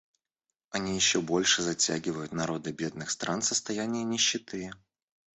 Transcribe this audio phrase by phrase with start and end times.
[0.71, 4.71] Они еще больше затягивают народы бедных стран в состояние нищеты.